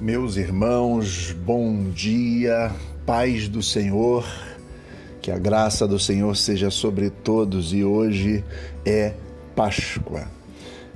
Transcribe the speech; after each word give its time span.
Meus 0.00 0.38
irmãos, 0.38 1.30
bom 1.44 1.90
dia, 1.90 2.74
paz 3.04 3.48
do 3.48 3.62
Senhor, 3.62 4.26
que 5.20 5.30
a 5.30 5.38
graça 5.38 5.86
do 5.86 5.98
Senhor 5.98 6.34
seja 6.38 6.70
sobre 6.70 7.10
todos 7.10 7.74
e 7.74 7.84
hoje 7.84 8.42
é 8.82 9.12
Páscoa. 9.54 10.26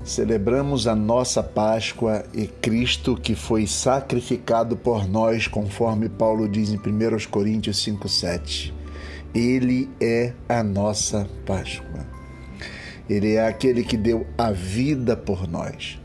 Celebramos 0.02 0.86
a 0.86 0.96
nossa 0.96 1.42
Páscoa 1.42 2.24
e 2.32 2.46
Cristo 2.46 3.14
que 3.14 3.34
foi 3.34 3.66
sacrificado 3.66 4.74
por 4.74 5.06
nós, 5.06 5.46
conforme 5.46 6.08
Paulo 6.08 6.48
diz 6.48 6.70
em 6.70 6.78
1 6.78 7.28
Coríntios 7.30 7.84
5,7. 7.84 8.72
Ele 9.34 9.90
é 10.00 10.32
a 10.48 10.62
nossa 10.62 11.28
Páscoa. 11.44 12.06
Ele 13.06 13.34
é 13.34 13.46
aquele 13.46 13.84
que 13.84 13.98
deu 13.98 14.26
a 14.38 14.50
vida 14.50 15.14
por 15.14 15.46
nós 15.46 16.02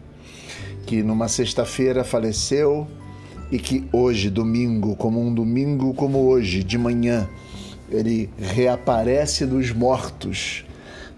que 0.90 1.04
numa 1.04 1.28
sexta-feira 1.28 2.04
faleceu 2.04 2.88
e 3.52 3.60
que 3.60 3.88
hoje, 3.94 4.28
domingo, 4.28 4.96
como 4.96 5.22
um 5.22 5.32
domingo 5.32 5.94
como 5.94 6.18
hoje, 6.26 6.64
de 6.64 6.80
manhã, 6.80 7.30
ele 7.92 8.28
reaparece 8.40 9.46
dos 9.46 9.72
mortos, 9.72 10.66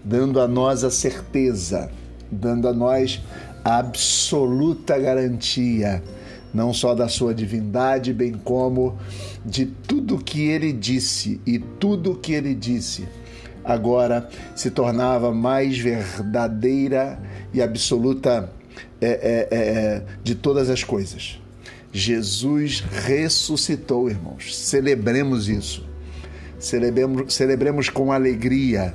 dando 0.04 0.42
a 0.42 0.46
nós 0.46 0.84
a 0.84 0.90
certeza, 0.90 1.90
dando 2.30 2.68
a 2.68 2.74
nós 2.74 3.22
a 3.64 3.78
absoluta 3.78 4.98
garantia, 4.98 6.02
não 6.52 6.74
só 6.74 6.94
da 6.94 7.08
sua 7.08 7.34
divindade, 7.34 8.12
bem 8.12 8.34
como 8.44 8.98
de 9.42 9.64
tudo 9.64 10.18
que 10.18 10.42
ele 10.42 10.70
disse. 10.70 11.40
E 11.46 11.58
tudo 11.58 12.18
que 12.18 12.34
ele 12.34 12.54
disse 12.54 13.08
agora 13.64 14.28
se 14.54 14.70
tornava 14.70 15.32
mais 15.32 15.78
verdadeira 15.78 17.18
e 17.54 17.62
absoluta 17.62 18.52
é, 19.00 19.06
é, 19.06 19.48
é, 19.50 19.58
é, 19.58 20.02
de 20.22 20.34
todas 20.34 20.70
as 20.70 20.84
coisas. 20.84 21.40
Jesus 21.92 22.80
ressuscitou, 22.80 24.08
irmãos. 24.08 24.56
Celebremos 24.56 25.48
isso. 25.48 25.84
Celebremos, 26.58 27.34
celebremos 27.34 27.88
com 27.88 28.12
alegria. 28.12 28.94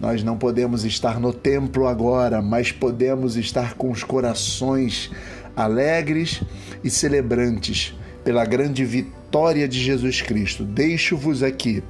Nós 0.00 0.22
não 0.22 0.36
podemos 0.36 0.84
estar 0.84 1.20
no 1.20 1.32
templo 1.32 1.86
agora, 1.86 2.42
mas 2.42 2.72
podemos 2.72 3.36
estar 3.36 3.74
com 3.74 3.90
os 3.90 4.02
corações 4.02 5.10
alegres 5.54 6.42
e 6.82 6.90
celebrantes 6.90 7.94
pela 8.24 8.44
grande 8.44 8.84
vitória 8.84 9.68
de 9.68 9.78
Jesus 9.78 10.20
Cristo. 10.20 10.64
Deixo-vos 10.64 11.42
aqui 11.42 11.82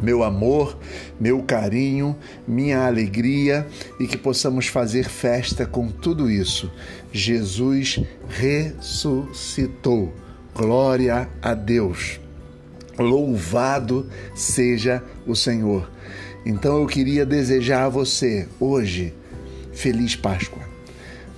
meu 0.00 0.22
amor, 0.22 0.78
meu 1.18 1.42
carinho, 1.42 2.16
minha 2.46 2.86
alegria 2.86 3.66
e 3.98 4.06
que 4.06 4.16
possamos 4.16 4.66
fazer 4.66 5.08
festa 5.08 5.66
com 5.66 5.88
tudo 5.88 6.30
isso. 6.30 6.70
Jesus 7.12 8.00
ressuscitou. 8.28 10.12
Glória 10.54 11.28
a 11.40 11.54
Deus. 11.54 12.20
Louvado 12.98 14.08
seja 14.34 15.02
o 15.26 15.36
Senhor. 15.36 15.88
Então 16.44 16.80
eu 16.80 16.86
queria 16.86 17.24
desejar 17.24 17.84
a 17.84 17.88
você 17.88 18.48
hoje 18.58 19.14
feliz 19.72 20.16
Páscoa. 20.16 20.77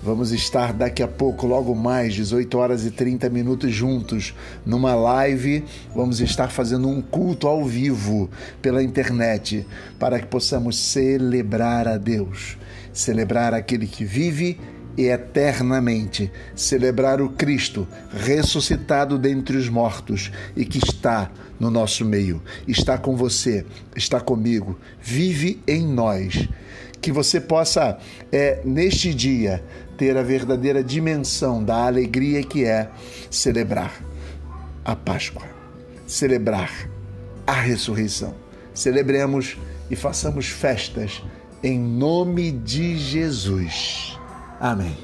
Vamos 0.02 0.32
estar 0.32 0.72
daqui 0.72 1.02
a 1.02 1.08
pouco, 1.08 1.46
logo 1.46 1.74
mais, 1.74 2.14
18 2.14 2.56
horas 2.56 2.86
e 2.86 2.90
30 2.90 3.28
minutos 3.28 3.70
juntos, 3.70 4.34
numa 4.64 4.94
live. 4.94 5.62
Vamos 5.94 6.20
estar 6.20 6.48
fazendo 6.48 6.88
um 6.88 7.02
culto 7.02 7.46
ao 7.46 7.66
vivo 7.66 8.30
pela 8.62 8.82
internet 8.82 9.66
para 9.98 10.18
que 10.18 10.26
possamos 10.26 10.78
celebrar 10.78 11.86
a 11.86 11.98
Deus, 11.98 12.56
celebrar 12.94 13.52
aquele 13.52 13.86
que 13.86 14.02
vive 14.02 14.58
e 14.96 15.04
eternamente, 15.04 16.32
celebrar 16.56 17.20
o 17.20 17.28
Cristo 17.28 17.86
ressuscitado 18.10 19.18
dentre 19.18 19.58
os 19.58 19.68
mortos 19.68 20.32
e 20.56 20.64
que 20.64 20.78
está 20.78 21.30
no 21.58 21.70
nosso 21.70 22.06
meio, 22.06 22.42
está 22.66 22.96
com 22.96 23.14
você, 23.14 23.66
está 23.94 24.18
comigo, 24.18 24.78
vive 25.02 25.62
em 25.68 25.86
nós 25.86 26.48
que 27.00 27.10
você 27.10 27.40
possa, 27.40 27.98
é, 28.30 28.60
neste 28.64 29.14
dia, 29.14 29.64
ter 30.00 30.16
a 30.16 30.22
verdadeira 30.22 30.82
dimensão 30.82 31.62
da 31.62 31.84
alegria 31.84 32.42
que 32.42 32.64
é 32.64 32.88
celebrar 33.30 34.02
a 34.82 34.96
Páscoa, 34.96 35.46
celebrar 36.06 36.88
a 37.46 37.52
ressurreição. 37.52 38.34
Celebremos 38.72 39.58
e 39.90 39.96
façamos 39.96 40.48
festas 40.48 41.22
em 41.62 41.78
nome 41.78 42.50
de 42.50 42.96
Jesus. 42.96 44.18
Amém. 44.58 44.96